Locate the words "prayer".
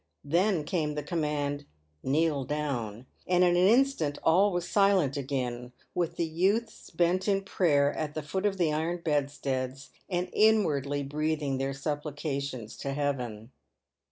7.43-7.93